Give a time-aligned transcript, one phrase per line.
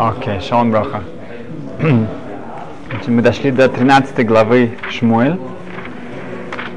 [0.00, 1.02] Окей, шалом броха.
[1.80, 5.36] Мы дошли до 13 главы Шмуэль.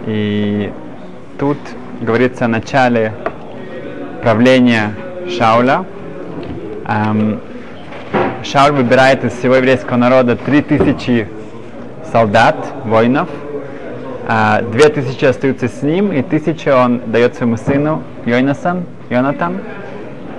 [0.07, 0.73] И
[1.37, 1.59] тут
[2.01, 3.13] говорится о начале
[4.23, 4.95] правления
[5.29, 5.85] Шауля.
[6.87, 7.41] Эм,
[8.43, 11.27] Шауль выбирает из всего еврейского народа 3000
[12.11, 13.29] солдат, воинов.
[14.71, 19.59] Две тысячи остаются с ним, и тысяча он дает своему сыну Йонасан, Йонатан.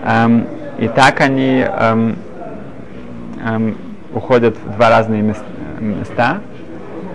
[0.05, 0.49] Эм,
[0.81, 2.17] и так они эм,
[3.43, 3.77] эм,
[4.15, 5.45] уходят в два разные мес-
[5.81, 6.41] места.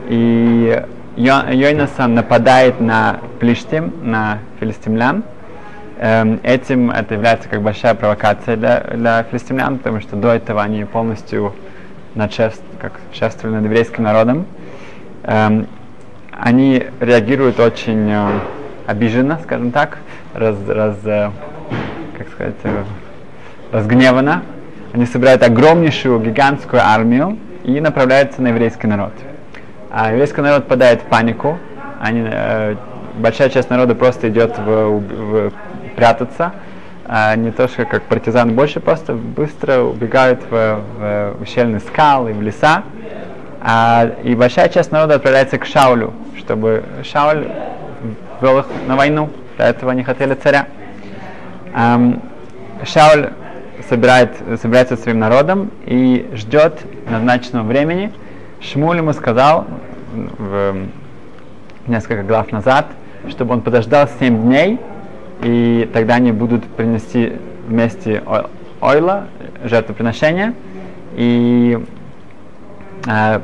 [0.09, 0.84] И
[1.16, 5.23] Йо- Йонасан нападает на Плиштим, на филистимлян.
[6.00, 10.86] Эм, этим это является как большая провокация для, для филистимлян, потому что до этого они
[10.86, 11.53] полностью
[12.16, 14.45] надшеф- как шефствовали над еврейским народом.
[15.23, 15.67] Эм,
[16.31, 18.39] они реагируют очень э,
[18.86, 19.97] обиженно, скажем так,
[20.36, 21.31] раз, раз, э,
[22.17, 22.84] как сказать, э,
[23.72, 24.44] разгневанно.
[24.98, 29.14] Они собирают огромнейшую гигантскую армию и направляются на еврейский народ.
[29.92, 31.59] А еврейский народ падает в панику.
[32.02, 32.76] Они, э,
[33.20, 35.52] большая часть народа просто идет в, в-
[35.95, 36.53] прятаться.
[37.06, 42.42] А не то, что как партизаны, больше просто быстро убегают в, в ущельные скалы, в
[42.42, 42.81] леса.
[43.62, 47.48] А, и большая часть народа отправляется к Шаулю, чтобы Шауль
[48.42, 49.30] вел их на войну.
[49.58, 50.66] Для этого они хотели царя.
[51.75, 52.20] Ам,
[52.84, 53.30] Шауль
[53.89, 58.11] собирает, собирается со своим народом и ждет назначенного времени.
[58.59, 59.66] Шмуль ему сказал
[60.13, 60.75] в
[61.88, 62.88] несколько глав назад,
[63.29, 64.79] чтобы он подождал 7 дней,
[65.44, 67.33] и тогда они будут принести
[67.67, 68.23] вместе
[68.81, 69.27] ойла,
[69.63, 70.53] жертвоприношение,
[71.16, 71.79] и
[73.07, 73.39] э,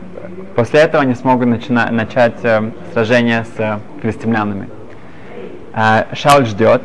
[0.56, 4.70] после этого они смогут начина- начать э, сражение с э, филистимлянами.
[5.74, 6.82] Э, Шауль ждет,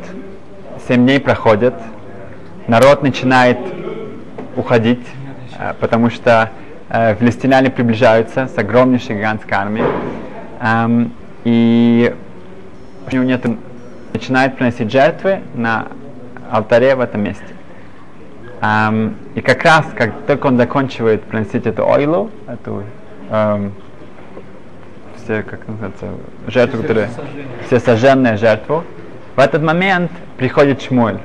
[0.86, 1.74] 7 дней проходят,
[2.68, 3.58] народ начинает
[4.56, 5.04] уходить,
[5.58, 6.50] э, потому что
[6.90, 9.86] э, филистимляне приближаются с огромнейшей гигантской армией.
[10.60, 11.12] Эм,
[11.44, 12.14] и
[13.10, 13.44] у него нет,
[14.12, 15.88] начинает приносить жертвы на
[16.50, 17.44] алтаре в этом месте.
[18.60, 22.82] Эм, и как раз, как только он заканчивает приносить эту ойлу, эту
[23.30, 23.72] эм,
[25.16, 26.06] все, как называется,
[26.46, 27.08] жертву, которая,
[27.66, 28.84] все сожженные жертву,
[29.36, 31.20] в этот момент приходит Шмуэль.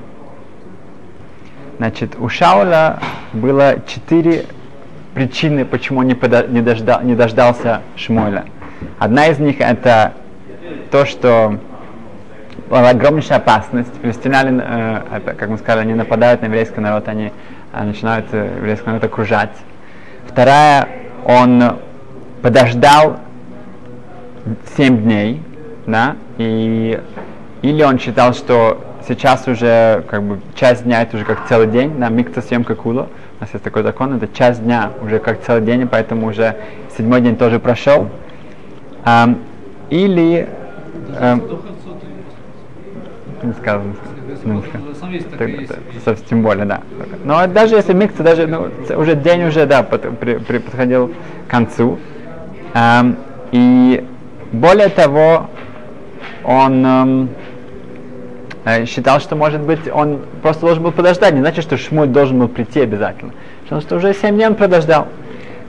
[1.78, 3.00] Значит, у Шауля
[3.34, 4.46] было четыре
[5.14, 8.46] причины, почему он не, подо- не, дождал- не дождался Шмуэля.
[9.00, 10.14] Одна из них это
[10.92, 11.58] то, что
[12.70, 13.92] была огромнейшая опасность.
[14.02, 17.32] Филистимляне, э, как мы сказали, они нападают на еврейский народ, они
[17.74, 19.52] э, начинают э, еврейский народ окружать.
[20.28, 20.88] Вторая,
[21.26, 21.78] он
[22.42, 23.20] подождал
[24.78, 25.42] 7 дней,
[25.88, 27.02] да, и
[27.62, 31.98] или он считал, что сейчас уже как бы часть дня это уже как целый день,
[31.98, 33.08] на микта съем кула.
[33.40, 36.56] У нас есть такой закон, это часть дня уже как целый день, поэтому уже
[36.98, 38.10] седьмой день тоже прошел.
[39.04, 39.40] Ам,
[39.90, 40.48] или
[41.20, 41.44] эм,
[43.44, 43.94] не сказано.
[44.46, 44.62] Ну,
[46.04, 46.82] совсем тем более, да.
[47.24, 51.14] Но даже если микс, даже ну, уже день уже, да, под- при- при- подходил
[51.48, 51.98] к концу.
[52.74, 53.18] Эм,
[53.52, 54.06] и
[54.52, 55.50] более того,
[56.44, 57.28] он э,
[58.86, 61.34] считал, что, может быть, он просто должен был подождать.
[61.34, 63.34] Не значит, что Шмуль должен был прийти обязательно.
[63.64, 65.08] Потому что уже 7 дней он подождал.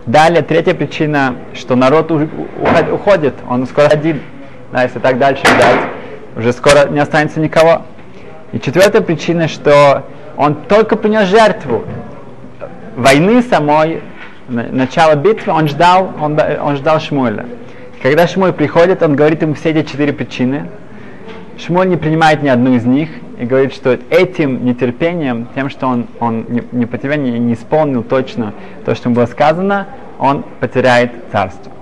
[0.06, 4.20] Далее, третья причина, что народ уходит, он скоро один.
[4.70, 5.80] Да, если так дальше ждать,
[6.36, 7.82] уже скоро не останется никого.
[8.52, 10.04] И четвертая причина, что
[10.36, 11.84] он только принес жертву
[12.96, 14.02] войны самой,
[14.48, 17.46] на- начало битвы, он ждал, он, он ждал Шмуэля.
[18.02, 20.68] Когда Шмуэль приходит, он говорит ему все эти четыре причины.
[21.58, 26.06] Шмуэль не принимает ни одну из них и говорит, что этим нетерпением, тем, что он,
[26.20, 28.52] он не, не по тебе не, не исполнил точно
[28.84, 29.88] то, что ему было сказано,
[30.18, 31.72] он потеряет царство.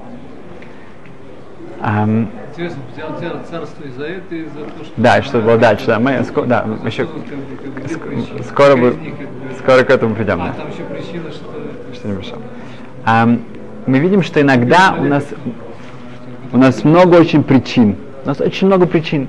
[1.81, 4.93] Ам, Интересно, потерял цар- царство из-за этого, из-за того, что...
[4.97, 8.95] да, что было дальше, да, мы ско- да, еще ск- скоро, бы,
[9.59, 10.43] скоро к этому придем.
[10.43, 10.53] А, да.
[10.53, 11.45] там еще причина, что...
[11.95, 12.39] что не мешал.
[13.05, 13.41] Ам,
[13.87, 15.25] мы видим, что иногда у нас,
[16.53, 17.97] у нас много очень причин.
[18.25, 19.29] У нас очень много причин.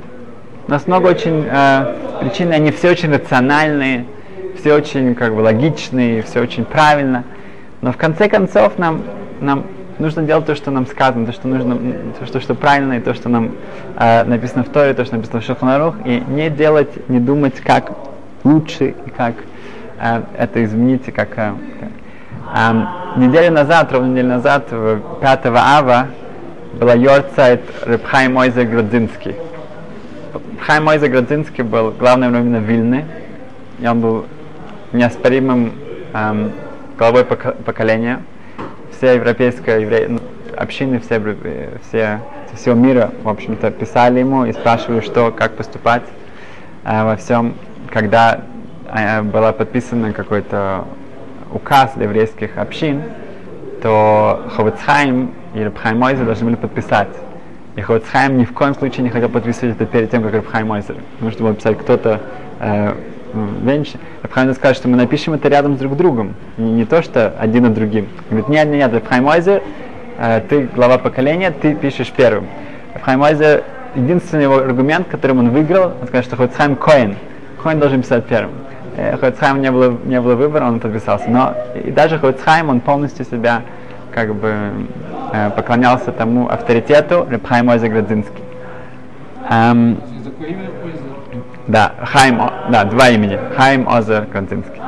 [0.65, 4.05] У нас много очень э, причин, они все очень рациональные,
[4.57, 7.25] все очень как бы логичные, все очень правильно.
[7.81, 9.01] Но в конце концов нам,
[9.41, 9.65] нам
[9.99, 11.77] нужно делать то, что нам сказано, то, что нужно,
[12.17, 13.51] то, что, что правильно, и то, что нам
[13.99, 17.91] э, написано в Торе, то, что написано в Шаханарух, и не делать, не думать, как
[18.45, 19.33] лучше и как
[19.99, 21.89] э, это изменить, и как, э, как-
[22.55, 26.07] Ам, неделю назад, ровно неделю назад, в 5 ава,
[26.79, 29.35] была Йорцайт Рыбхай Мойзе Градзинский.
[30.63, 31.09] Рыбхай Мойзе
[31.63, 33.03] был главным раввином Вильны,
[33.79, 34.25] и он был
[34.93, 35.73] неоспоримым
[36.13, 36.53] эм,
[36.97, 38.21] главой поко- поколения.
[38.91, 40.19] Все европейские евреи, ну,
[40.55, 41.19] общины, все,
[41.85, 46.03] все со всего мира, в общем-то, писали ему и спрашивали, что, как поступать
[46.85, 47.55] э, во всем,
[47.89, 48.39] когда
[48.89, 50.85] э, была подписана какой-то
[51.51, 53.03] указ для еврейских общин,
[53.81, 57.09] то Ховецхайм и Рабхайм Мойзер должны были подписать.
[57.75, 60.95] И Ховецхайм ни в коем случае не хотел подписывать это перед тем, как Рабхайм Мойзер.
[61.13, 62.21] Потому что было писать кто-то
[62.59, 62.93] э,
[63.33, 63.97] меньше.
[64.21, 66.35] Рабхайм сказал, что мы напишем это рядом с друг другом.
[66.57, 68.07] Не, не то, что один над другим.
[68.29, 69.63] Говорит, нет, нет, нет, Рабхайм Мойзер,
[70.19, 72.45] э, ты глава поколения, ты пишешь первым.
[72.93, 73.63] Рабхайм Мойзер,
[73.95, 77.15] единственный его аргумент, которым он выиграл, он сказал, что Ховецхайм Коин.
[77.63, 78.53] Коин должен писать первым.
[78.95, 81.29] Э, Хоцхайм не было, не было выбора, он подписался.
[81.29, 83.63] Но и даже Хоцхайм, он полностью себя
[84.11, 84.69] как бы
[85.55, 88.43] поклонялся тому авторитету Рабхайм Ойза Градзинский.
[89.49, 89.97] Эм,
[91.67, 93.39] да, Хайм, да, два имени.
[93.55, 94.81] Хайм Озер Градзинский.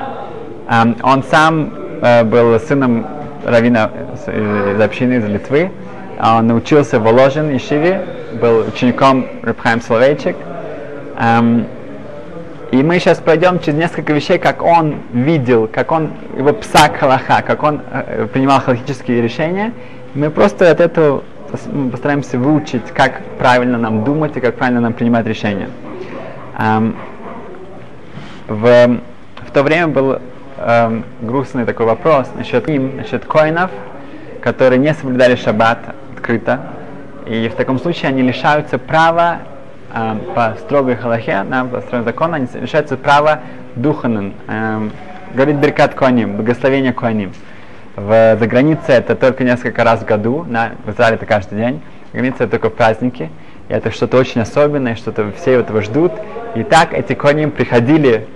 [0.70, 1.72] Эм, он сам
[2.02, 3.06] э, был сыном
[3.46, 5.72] равина с- из общины из Литвы.
[6.20, 8.02] Он научился в Воложен Ишиве,
[8.42, 10.36] был учеником Рабхайм Словейчик.
[11.20, 11.66] Эм,
[12.72, 17.42] и мы сейчас пройдем через несколько вещей, как он видел, как он, его псак халаха,
[17.46, 19.72] как он э, принимал халахические решения.
[20.16, 21.26] Мы просто от этого
[21.66, 25.68] м, постараемся выучить, как правильно нам думать и как правильно нам принимать решения.
[26.58, 26.96] Эм,
[28.48, 29.00] в,
[29.46, 30.22] в то время был
[30.58, 33.72] эм, грустный такой вопрос насчет им, насчет коинов,
[34.40, 35.80] которые не соблюдали шаббат
[36.14, 36.62] открыто.
[37.26, 39.40] И в таком случае они лишаются права
[39.94, 43.42] эм, по строгой халахе, да, по строгому закону, они лишаются права
[43.76, 44.32] духанен.
[44.48, 44.94] Эм,
[45.34, 47.34] говорит Беркат Коаним, благословение Коаним.
[47.96, 51.82] В, за границей это только несколько раз в году, да, в Израиле это каждый день.
[52.12, 53.30] За границей это только праздники.
[53.70, 56.12] И это что-то очень особенное, что-то все этого ждут.
[56.56, 58.28] И так эти коним приходили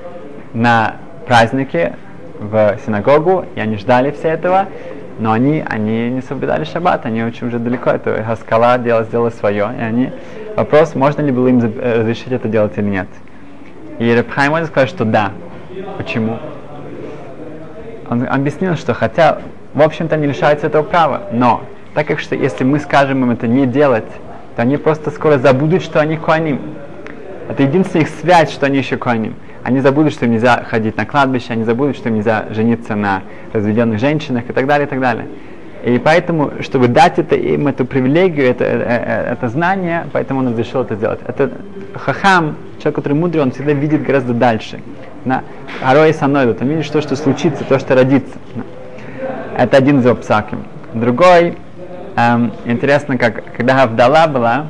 [0.54, 0.96] на
[1.28, 1.94] праздники
[2.40, 4.68] в синагогу, и они ждали все этого,
[5.20, 9.70] но они, они не соблюдали шаббат, они очень уже далеко, это Хаскала дело, сделала свое,
[9.78, 10.12] и они,
[10.56, 13.08] вопрос, можно ли было им э, разрешить это делать или нет.
[14.00, 15.34] И Рабхайм Ойзер сказал, что да.
[15.98, 16.40] Почему?
[18.10, 19.38] Он объяснил, что хотя,
[19.74, 21.62] в общем-то, они лишаются этого права, но
[21.94, 24.08] так как что если мы скажем им это не делать,
[24.56, 26.60] то они просто скоро забудут, что они коаним.
[27.50, 29.36] Это единственная их связь, что они еще коаним.
[29.64, 33.22] Они забудут, что им нельзя ходить на кладбище, они забудут, что им нельзя жениться на
[33.54, 35.28] разведенных женщинах и так далее, и так далее.
[35.84, 40.50] И поэтому, чтобы дать это, им эту привилегию, это, э, э, это знание, поэтому он
[40.50, 41.20] разрешил это сделать.
[41.26, 41.52] Это
[41.94, 44.80] хахам, человек, который мудрый, он всегда видит гораздо дальше.
[45.26, 45.44] На
[45.84, 48.38] Арой Санойдут, он видит то, что случится, то, что родится.
[48.56, 48.64] Да.
[49.58, 50.60] Это один из его.
[50.94, 51.58] Другой,
[52.16, 54.68] эм, интересно, как, когда Авдала была,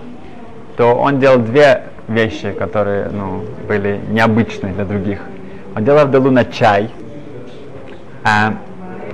[0.77, 5.21] то он делал две вещи, которые ну, были необычные для других.
[5.75, 6.89] Он делал Авдалу на чай.
[8.23, 8.55] А,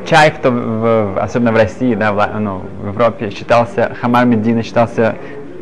[0.05, 5.15] чай, в в- особенно в России, да, в, ну, в Европе, считался, хамар медина считался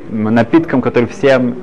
[0.09, 1.55] напитком, который всем,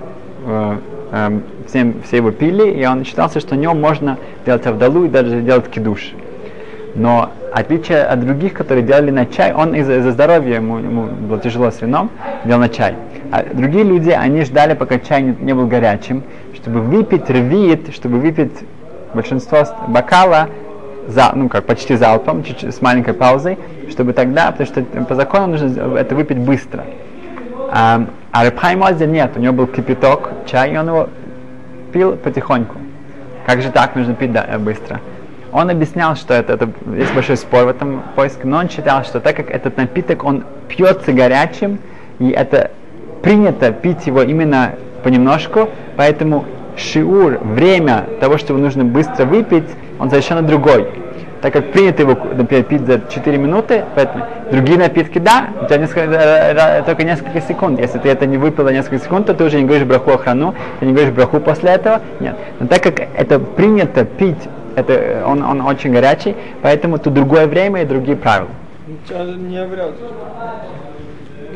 [0.44, 0.78] э,
[1.12, 5.08] эм, всем все его пили, и он считался, что в нем можно делать авдалу и
[5.08, 6.12] даже делать кидуш.
[6.94, 11.38] Но отличие от других, которые делали на чай, он из-за, из-за здоровья, ему, ему было
[11.38, 12.10] тяжело с вином,
[12.44, 12.94] делал на чай.
[13.30, 16.22] А другие люди, они ждали, пока чай не, не был горячим,
[16.54, 18.52] чтобы выпить рвит, чтобы выпить
[19.14, 20.48] большинство бокала,
[21.06, 23.58] за, ну как почти залпом, чуть-чуть, с маленькой паузой,
[23.88, 26.84] чтобы тогда, потому что по закону нужно это выпить быстро.
[27.72, 31.08] А, а Рабхай Мозер нет, у него был кипяток, чай, и он его
[31.92, 32.76] пил потихоньку.
[33.46, 35.00] Как же так нужно пить да, быстро?
[35.52, 39.18] Он объяснял, что это, это есть большой спор в этом поиске, но он считал, что
[39.18, 41.80] так как этот напиток, он пьется горячим,
[42.20, 42.70] и это
[43.22, 46.44] принято пить его именно понемножку, поэтому
[46.76, 49.68] шиур, время того, что нужно быстро выпить,
[49.98, 50.88] он совершенно другой.
[51.40, 55.78] Так как принято его, например, пить за 4 минуты, поэтому другие напитки, да, у тебя
[55.78, 57.80] несколько, э, только несколько секунд.
[57.80, 60.54] Если ты это не выпил за несколько секунд, то ты уже не говоришь браху охрану,
[60.80, 62.02] ты не говоришь браху после этого.
[62.20, 62.36] Нет.
[62.58, 67.82] Но так как это принято пить, это, он, он очень горячий, поэтому тут другое время
[67.82, 68.50] и другие правила.
[69.08, 69.92] Не обряд.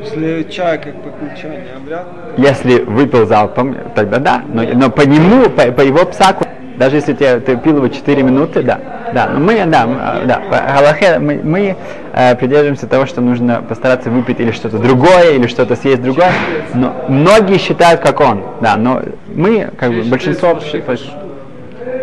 [0.01, 0.95] Если чай как
[1.41, 2.07] чай, не обряд.
[2.37, 4.43] Если выпил залпом, тогда да.
[4.49, 6.45] Но, но по нему, по, по его псаку,
[6.77, 8.81] даже если ты, ты пил его 4 минуты, да.
[9.15, 11.77] Да, но мы, да, э, да, по Галахе мы, мы
[12.13, 16.33] э, придерживаемся того, что нужно постараться выпить или что-то другое, или что-то съесть другое.
[16.75, 20.59] Но многие считают, как он, да, но мы, как бы, большинство...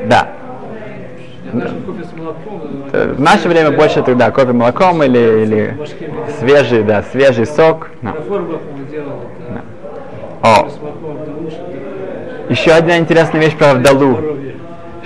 [0.07, 0.29] Да.
[2.93, 5.77] Э, В наше время больше тогда кофе молоком или, или
[6.39, 7.89] свежий, да, свежий сок.
[8.01, 8.23] Это.
[10.43, 10.67] О,
[12.49, 14.19] еще одна интересная вещь про Авдалу.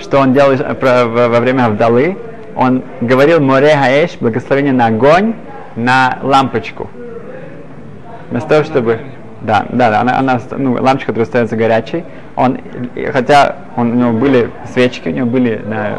[0.00, 2.16] Что он делал во, время Авдалы,
[2.54, 5.34] он говорил море гаэш, благословение на огонь,
[5.74, 6.88] на лампочку.
[8.30, 9.00] Вместо того, чтобы...
[9.42, 12.04] Да, да, да, она, она ну, лампочка, которая становится горячей.
[12.34, 12.58] Он,
[13.12, 15.62] хотя он, у него были свечки, у него были...
[15.64, 15.96] да,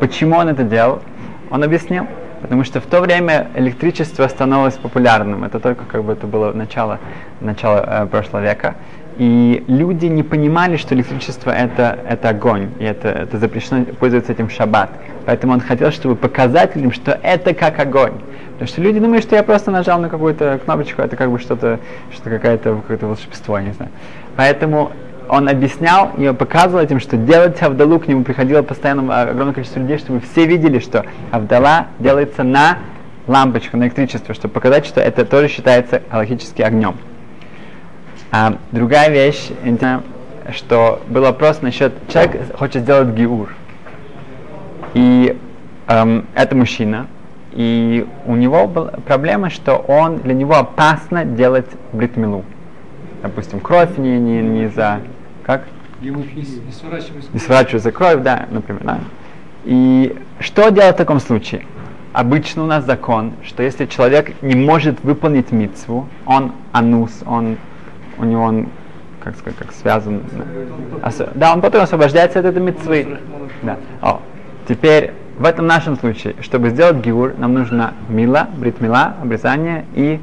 [0.00, 1.02] почему он это делал?
[1.50, 2.06] Он объяснил.
[2.40, 5.44] Потому что в то время электричество становилось популярным.
[5.44, 6.98] Это только как бы это было начало,
[7.40, 8.74] начало э, прошлого века.
[9.18, 14.48] И люди не понимали, что электричество это, это огонь, и это, это запрещено пользоваться этим
[14.48, 14.90] в шаббат.
[15.24, 18.14] Поэтому он хотел, чтобы показать людям, что это как огонь.
[18.52, 21.78] Потому что люди думают, что я просто нажал на какую-то кнопочку, это как бы что-то,
[22.12, 23.90] что какое-то какое волшебство, не знаю.
[24.36, 24.92] Поэтому
[25.28, 29.98] он объяснял и показывал этим, что делать Авдалу к нему приходило постоянно огромное количество людей,
[29.98, 32.78] чтобы все видели, что Авдала делается на
[33.26, 36.96] лампочку, на электричество, чтобы показать, что это тоже считается галактически огнем.
[38.30, 39.50] А, другая вещь,
[40.52, 43.50] что был вопрос насчет, человек хочет сделать гиур,
[44.94, 45.36] и
[45.88, 47.06] эм, это мужчина,
[47.52, 52.44] и у него была проблема, что он, для него опасно делать бритмилу.
[53.22, 55.00] Допустим, кровь не, не, не за...
[55.42, 55.64] Как?
[56.00, 57.28] Ему не, не сворачивайся.
[57.32, 58.82] Не сворачивается кровь, да, например.
[58.84, 59.00] Да.
[59.64, 61.64] И что делать в таком случае?
[62.12, 67.56] Обычно у нас закон, что если человек не может выполнить митцву, он анус, он,
[68.18, 68.68] у него он,
[69.22, 70.22] как сказать, как связан.
[71.00, 71.08] да.
[71.08, 73.18] Ос- да, он потом освобождается от этой митцвы.
[73.62, 73.76] Да.
[74.02, 74.20] О,
[74.68, 80.20] теперь в этом нашем случае, чтобы сделать гиур, нам нужно мила, бритмила, обрезание и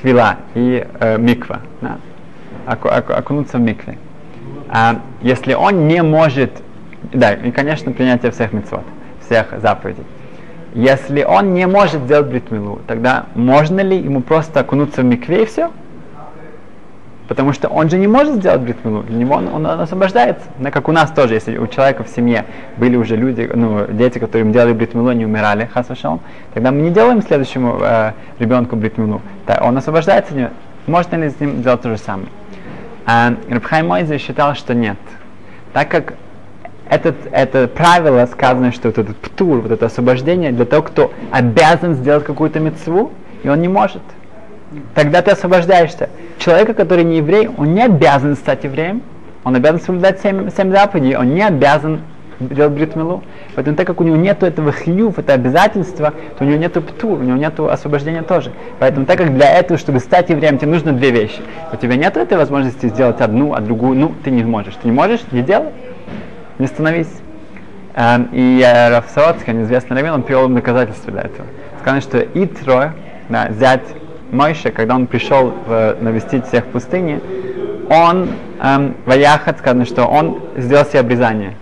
[0.00, 1.60] твила, и э, миква.
[1.80, 1.98] Да.
[2.66, 3.98] Оку- оку- окунуться в микве.
[4.68, 6.50] А если он не может,
[7.12, 8.82] да, и, конечно, принятие всех мецвод,
[9.26, 10.04] всех заповедей.
[10.74, 15.46] Если он не может сделать бритмилу, тогда можно ли ему просто окунуться в микве и
[15.46, 15.70] все?
[17.28, 20.44] Потому что он же не может сделать бритмилу, для него он, он освобождается.
[20.58, 22.44] Да, как у нас тоже, если у человека в семье
[22.76, 26.20] были уже люди, ну, дети, которым делали бритмилу, они умирали, хасвашалом,
[26.52, 29.22] тогда мы не делаем следующему э, ребенку бритмилу.
[29.46, 30.50] Да, он освобождается, от него.
[30.86, 32.28] можно ли с ним сделать то же самое?
[33.06, 34.98] А Рабхай Мойзе считал, что нет.
[35.72, 36.14] Так как
[36.88, 41.94] этот, это правило сказано, что вот этот птур, вот это освобождение для того, кто обязан
[41.94, 43.12] сделать какую-то мецву,
[43.42, 44.02] и он не может.
[44.94, 46.08] Тогда ты освобождаешься.
[46.38, 49.02] Человека, который не еврей, он не обязан стать евреем,
[49.44, 52.00] он обязан соблюдать семь, семь заповедей, он не обязан
[52.40, 53.22] делать бритмилу.
[53.54, 57.20] Поэтому так как у него нет этого хьюв, это обязательства, то у него нет птур,
[57.20, 58.52] у него нет освобождения тоже.
[58.78, 61.40] Поэтому так как для этого, чтобы стать евреем, тебе нужно две вещи.
[61.72, 64.74] У тебя нет этой возможности сделать одну, а другую, ну, ты не можешь.
[64.74, 65.70] Ты не можешь, не делай,
[66.58, 67.12] не становись.
[67.94, 71.46] Эм, и э, Раф Сороцкий, он известный раввин, он привел им доказательства для этого.
[71.80, 72.92] Сказано, что Итро,
[73.28, 73.84] да, зять
[74.30, 77.20] Мойша, когда он пришел в, навестить всех в пустыне,
[77.90, 78.30] он,
[78.62, 81.54] эм, Ваяхат, сказано, что он сделал себе обрезание.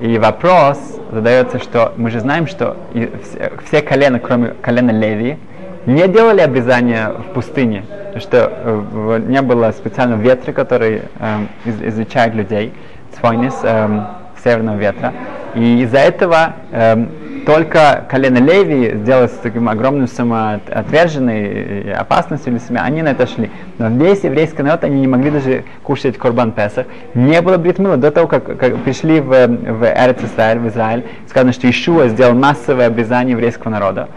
[0.00, 0.78] И вопрос
[1.10, 5.38] задается, что мы же знаем, что все, все колена, кроме колена Леви,
[5.86, 7.84] не делали обрезание в пустыне,
[8.18, 12.72] что э, не было специального ветра, который эм, из- изучает людей,
[13.18, 14.06] цвойнис, эм,
[14.42, 15.12] северного ветра.
[15.54, 17.08] И из-за этого эм,
[17.44, 23.50] только колено Леви сделалось таким огромным самоотверженной и опасностью для себя, они на это шли.
[23.78, 26.86] Но весь еврейский народ, они не могли даже кушать Корбан Песах.
[27.14, 31.52] Не было бритмила до того, как, как пришли в, в Эрец Исраиль, в Израиль, сказано,
[31.52, 34.08] что Ишуа сделал массовое обрезание еврейского народа.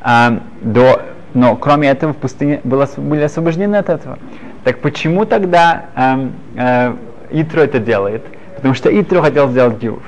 [0.00, 1.02] А, до,
[1.34, 4.18] но кроме этого в пустыне было, были освобождены от этого.
[4.64, 6.94] Так почему тогда эм, э,
[7.30, 8.22] Итро это делает?
[8.56, 10.02] Потому что Итро хотел сделать гиур.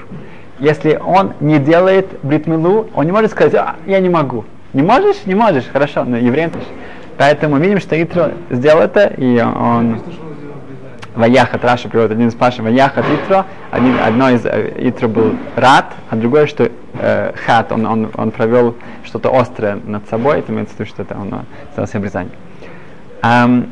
[0.60, 4.44] Если он не делает бритмилу, он не может сказать, а, я не могу.
[4.74, 5.24] Не можешь?
[5.24, 5.64] Не можешь.
[5.72, 6.62] Хорошо, но евреем ты ж.
[7.16, 10.00] Поэтому видим, что Итро сделал это, и он...
[11.14, 15.92] Ваяхат, Раша приводит один из Паши, Ваяхат Итро, один, одно из э, Итро был рад,
[16.08, 20.76] а другое, что э, хат, он, он, он провел что-то острое над собой, это имеется
[20.76, 21.38] в виду, что это он э,
[21.72, 22.32] сделал себе обрезание.
[23.22, 23.66] Ам,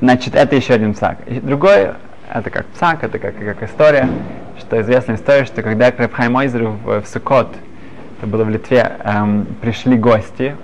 [0.00, 1.18] значит, это еще один псак.
[1.42, 1.90] Другой,
[2.32, 4.08] это как псак, это как, как история,
[4.58, 7.48] что известная история, что когда к Рабхайму Ойзеру в, в Сукот,
[8.18, 10.56] это было в Литве, эм, пришли гости,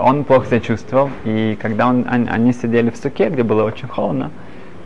[0.00, 3.88] он плохо себя чувствовал, и когда он, они, они сидели в суке, где было очень
[3.88, 4.30] холодно,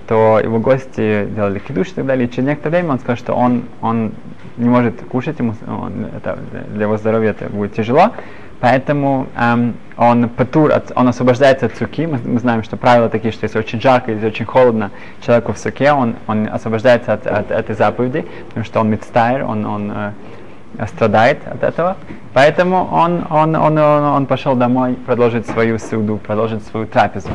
[0.09, 2.27] то его гости делали кидуш и так далее.
[2.27, 4.13] И через некоторое время он сказал, что он, он
[4.57, 6.39] не может кушать, ему, он- это,
[6.73, 8.13] для его здоровья это будет тяжело.
[8.61, 12.07] Поэтому эм, он, патур, от- он освобождается от суки.
[12.07, 15.59] Мы, мы знаем, что правила такие, что если очень жарко, если очень холодно человеку в
[15.59, 20.87] суке, он, он освобождается от, от этой заповеди, потому что он мидстайр, он, он э,
[20.87, 21.97] страдает от этого.
[22.35, 27.31] Поэтому он, он, он, он, он пошел домой продолжить свою суду, продолжить свою трапезу.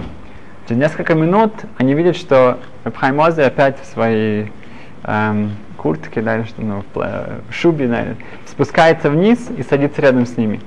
[0.68, 4.51] Через несколько минут они видят, что Рабхай Мозе опять в своей
[5.03, 8.03] эм, куртке, да, или ну, в шубе, да,
[8.46, 10.62] спускается вниз и садится рядом с ними.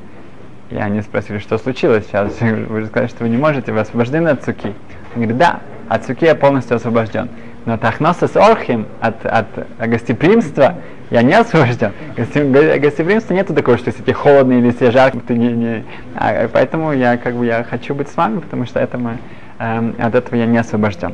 [0.70, 2.37] И они спросили, что случилось сейчас.
[2.40, 4.75] Вы же сказали, что вы не можете, вы освобождены от цуки.
[5.14, 7.28] Он говорит, да, от цуки я полностью освобожден.
[7.64, 9.46] Но от ахноса с орхим, от, от
[9.78, 10.76] гостеприимства,
[11.11, 11.92] я не освобожден.
[12.16, 15.85] Гостеприимства нету такого, что если тебе холодно или если жарко, ты не, не...
[16.14, 19.18] А, поэтому я как бы я хочу быть с вами, потому что это мы,
[19.58, 21.12] эм, от этого я не освобожден.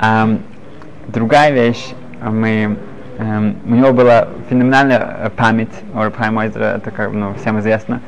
[0.00, 0.40] Эм,
[1.08, 2.76] другая вещь, мы,
[3.18, 8.00] эм, у него была феноменальная память, у Рабхай Мойзера, это как, ну, всем известно,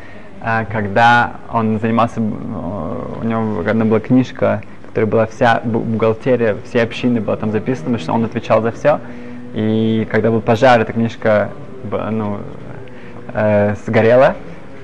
[0.43, 6.83] э, когда он занимался, у него одна была книжка, которая была вся бу- бухгалтерия, все
[6.83, 9.01] общины была там записана, что он отвечал за все.
[9.55, 11.51] И когда был пожар, эта книжка
[12.11, 12.39] ну,
[13.33, 14.37] э, сгорела,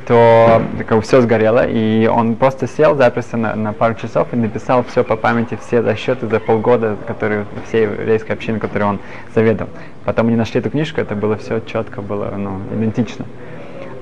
[0.07, 4.85] то как все сгорело, и он просто сел, заперся на, на пару часов и написал
[4.85, 9.01] все по памяти, все расчеты за полгода, которые все еврейской общины, которой он
[9.35, 9.71] заведовал.
[10.05, 13.25] Потом они нашли эту книжку, это было все четко, было ну, идентично.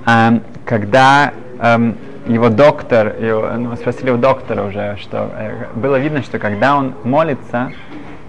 [0.04, 1.96] Ам, когда ам,
[2.26, 6.92] его доктор, его, ну, спросили у доктора уже, что э, было видно, что когда он
[7.04, 7.73] молится,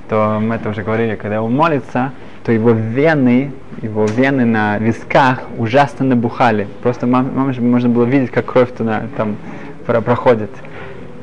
[0.07, 2.13] то мы это уже говорили, когда он молится,
[2.45, 6.67] то его вены, его вены на висках ужасно набухали.
[6.83, 9.37] Просто мам, мам же можно было видеть, как кровь туда там
[9.87, 10.51] про- проходит.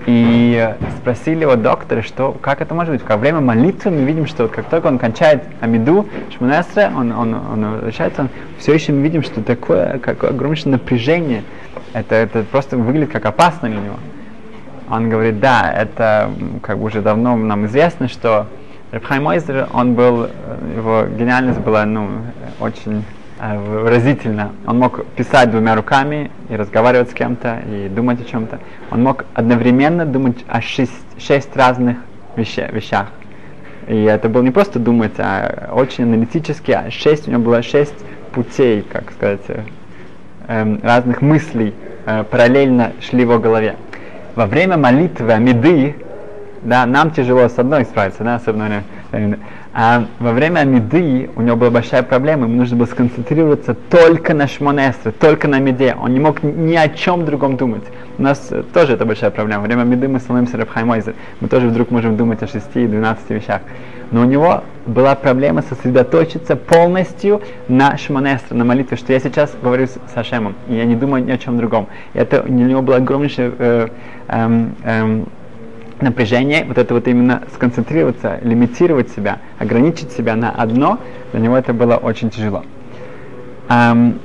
[0.07, 3.09] И спросили его доктора, что, как это может быть?
[3.09, 7.71] Во время молитвы мы видим, что как только он кончает Амиду, Шмонесре, он, он, он
[7.75, 11.45] возвращается, он, все еще мы видим, что такое, какое огромное напряжение.
[11.93, 13.97] Это, это просто выглядит как опасно для него.
[14.91, 18.49] Он говорит, да, это как бы уже давно нам известно, что
[18.93, 20.29] Рабхай Мойзер, он был, э,
[20.77, 22.11] его гениальность была, ну,
[22.61, 23.03] очень
[23.41, 24.51] э, выразительна.
[24.67, 28.59] Он мог писать двумя руками и разговаривать с кем-то, и думать о чем-то.
[28.91, 31.97] Он мог одновременно думать о шесть, шесть разных
[32.37, 33.07] веще- вещах.
[33.89, 36.73] И это было не просто думать, а очень аналитически.
[36.73, 37.97] А шесть, у него было шесть
[38.33, 39.41] путей, как сказать,
[40.49, 41.73] эм, разных мыслей
[42.05, 43.77] э, параллельно шли в его голове.
[44.35, 45.95] Во время молитвы Амиды,
[46.65, 49.35] да, нам тяжело с одной справиться, да, особенно э,
[49.75, 54.47] а во время Амиды у него была большая проблема, ему нужно было сконцентрироваться только на
[54.47, 55.97] Шмонестре, только на Амиде.
[55.99, 57.83] Он не мог ни о чем другом думать.
[58.19, 59.63] У нас э, тоже это большая проблема.
[59.63, 61.15] Во время Амиды мы становимся Рабхаймойзер.
[61.41, 63.63] Мы тоже вдруг можем думать о 6-12 вещах.
[64.11, 69.87] Но у него была проблема сосредоточиться полностью на Шмонестре, на молитве, что я сейчас говорю
[69.87, 71.87] с Сашемом, и я не думаю ни о чем другом.
[72.13, 73.89] И это у него было огромнейшее э,
[74.29, 75.29] эм, эм,
[76.03, 80.99] напряжение, вот это вот именно сконцентрироваться, лимитировать себя, ограничить себя на одно,
[81.33, 82.65] для него это было очень тяжело.
[83.69, 84.21] Эм,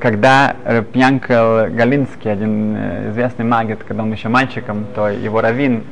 [0.00, 0.54] когда
[0.92, 5.82] Пьянкел Галинский, один э, известный магит, когда он еще мальчиком, то его раввин,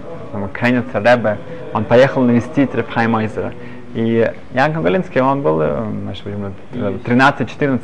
[0.52, 1.38] Кренец Ребе,
[1.72, 3.52] он поехал навестить Репхай Мойзера.
[3.94, 7.80] И Янкел Галинский, он был, э, может быть, ему, э, 13-14.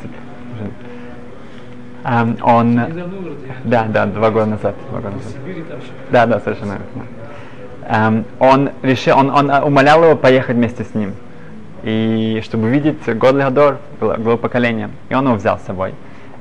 [2.05, 2.81] Он,
[3.63, 4.75] да, да, два года назад.
[4.89, 5.31] Два года назад.
[5.31, 8.25] Сибири там что Да, да, совершенно верно.
[8.39, 11.13] Он решил, он, он э, умолял его поехать вместе с ним.
[11.83, 14.89] И чтобы видеть год Гадор, было поколение.
[15.09, 15.93] И он его взял с собой.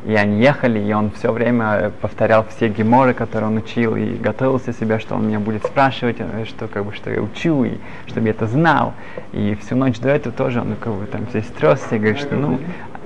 [0.05, 4.17] И они ехали, и он все время э, повторял все геморы, которые он учил, и
[4.17, 7.75] готовился себя, что он меня будет спрашивать, э, что как бы что я учу, и
[8.07, 8.95] чтобы я это знал.
[9.33, 12.35] И всю ночь до этого тоже он как бы там весь трясся, и говорит, что
[12.35, 12.59] ну,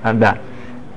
[0.03, 0.38] а, да.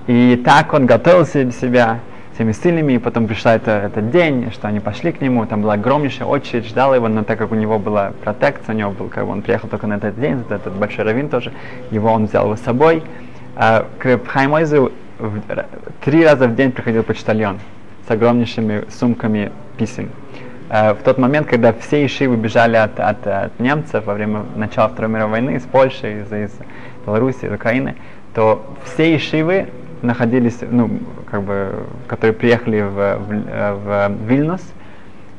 [0.08, 2.00] И так он готовился для себя
[2.34, 5.74] всеми сильными, и потом пришла это, этот день, что они пошли к нему, там была
[5.74, 9.26] огромнейшая очередь, ждала его, но так как у него была протекция, у него был, как
[9.26, 11.52] бы он приехал только на этот день, вот этот большой раввин тоже,
[11.92, 13.04] его он взял его с собой.
[13.56, 14.92] А, к Хаймойзу
[16.02, 17.60] три раза в день приходил почтальон
[18.08, 20.10] с огромнейшими сумками писем.
[20.70, 24.88] Э, в тот момент, когда все ишивы бежали от, от, от немцев во время начала
[24.88, 26.52] Второй мировой войны из Польши, из, из
[27.06, 27.96] Беларуси, из Украины,
[28.34, 29.68] то все ишивы
[30.02, 34.62] находились, ну, как бы, которые приехали в, в, в Вильнюс,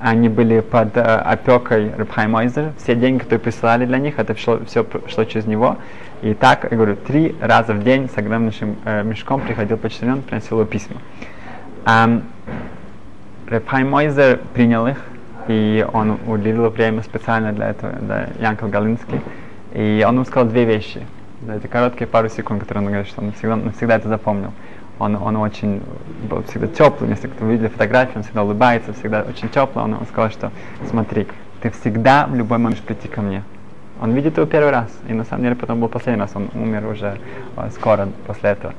[0.00, 2.72] они были под э, опекой Рабхаймойзера.
[2.78, 5.76] Все деньги, которые присылали для них, это шло, все шло через него.
[6.22, 10.58] И так, я говорю, три раза в день с огромнейшим э, мешком приходил почтальон, приносил
[10.58, 10.96] его письма.
[11.84, 12.22] Ам,
[13.48, 14.98] Рабхаймойзер принял их,
[15.48, 19.20] и он уделил время специально для этого, для Янкел Галинский.
[19.74, 21.02] И он ему сказал две вещи.
[21.46, 24.52] За эти короткие пару секунд, которые он говорит, что он всегда, навсегда это запомнил.
[24.98, 25.82] Он, он очень
[26.28, 29.82] был всегда теплым, если кто видели фотографии, он всегда улыбается, всегда очень теплый.
[29.84, 30.52] Он, он сказал, что
[30.90, 31.26] смотри,
[31.62, 33.42] ты всегда в любой момент можешь прийти ко мне.
[34.02, 36.86] Он видит его первый раз, и на самом деле потом был последний раз, он умер
[36.86, 37.18] уже
[37.56, 38.74] э, скоро после этого.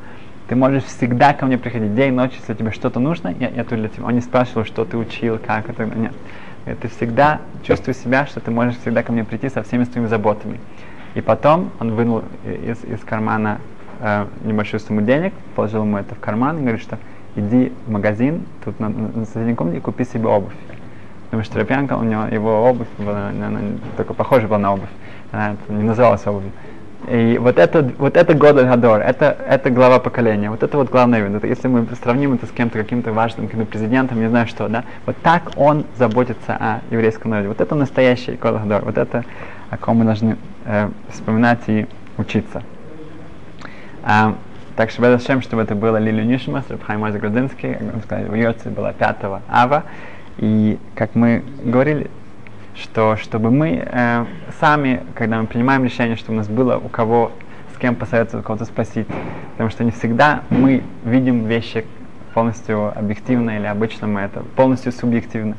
[0.47, 3.79] Ты можешь всегда ко мне приходить, день, ночь, если тебе что-то нужно, я, я тут
[3.79, 4.05] для тебя.
[4.05, 6.13] Он не спрашивал, что ты учил, как это, нет.
[6.65, 10.59] Ты всегда чувствуешь себя, что ты можешь всегда ко мне прийти со всеми своими заботами.
[11.15, 13.59] И потом он вынул из, из кармана
[13.99, 16.97] э, небольшую сумму денег, положил ему это в карман и говорит, что
[17.35, 20.53] иди в магазин, тут на, на, соседней комнате и купи себе обувь.
[21.25, 23.59] Потому что Рапьянка, у него его обувь была, она, она
[23.97, 24.89] только похожа была на обувь.
[25.31, 26.51] Она не называлась обувью.
[27.09, 31.27] И вот это, вот это год Гадор, это, это глава поколения, вот это вот главное
[31.27, 31.43] вид.
[31.43, 35.15] Если мы сравним это с кем-то, каким-то важным каким президентом, не знаю что, да, вот
[35.23, 37.47] так он заботится о еврейском народе.
[37.47, 39.25] Вот это настоящий год Гадор, вот это,
[39.71, 42.61] о ком мы должны э, вспоминать и учиться.
[44.03, 44.35] А,
[44.75, 48.69] так что Бедашем, чтобы это было Лилю Нишма, Рабхайм Мойза Грудинский, как мы в Йоце
[48.69, 49.83] было 5 ава.
[50.37, 52.09] И как мы говорили,
[52.75, 54.25] что чтобы мы э,
[54.59, 57.31] сами, когда мы принимаем решение, чтобы у нас было у кого,
[57.73, 59.07] с кем посоветоваться, кого-то спросить,
[59.53, 61.85] потому что не всегда мы видим вещи
[62.33, 65.55] полностью объективно или обычно мы это полностью субъективно.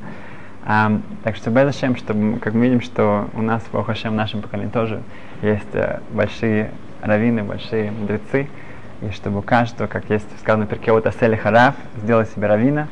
[0.64, 4.42] Um, так что Безашем, чтобы, как мы видим, что у нас в Охашем, в нашем
[4.42, 5.02] поколении тоже
[5.42, 6.70] есть э, большие
[7.00, 8.48] раввины, большие мудрецы,
[9.00, 12.86] и чтобы каждого, как есть сказано в перке, вот Асели Хараф, сделать себе равина,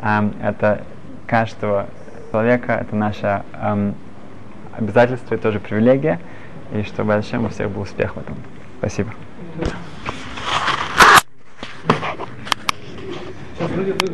[0.00, 0.82] um, это
[1.26, 1.86] каждого
[2.30, 3.94] человека, это наше um,
[4.76, 6.20] обязательство и тоже привилегия,
[6.74, 8.36] и чтобы Ашем у всех был успех в этом.
[8.80, 9.12] Спасибо.